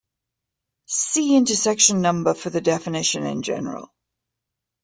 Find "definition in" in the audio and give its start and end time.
2.59-3.43